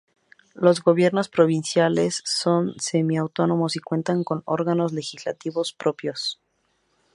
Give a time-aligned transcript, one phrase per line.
[0.55, 6.39] Los gobiernos provinciales son semi-autónomos y cuentan con órganos legislativos propios.